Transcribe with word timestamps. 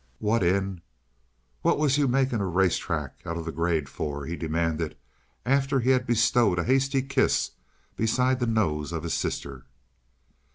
"What 0.17 0.41
in 0.41 0.81
what 1.61 1.77
was 1.77 1.99
you 1.99 2.07
making 2.07 2.39
a 2.41 2.47
race 2.47 2.77
track 2.79 3.19
out 3.23 3.37
of 3.37 3.45
the 3.45 3.51
grade 3.51 3.87
for," 3.87 4.25
he 4.25 4.35
demanded, 4.35 4.95
after 5.45 5.79
he 5.79 5.91
had 5.91 6.07
bestowed 6.07 6.57
a 6.57 6.63
hasty 6.63 7.03
kiss 7.03 7.51
beside 7.95 8.39
the 8.39 8.47
nose 8.47 8.91
of 8.91 9.03
his 9.03 9.13
sister. 9.13 9.65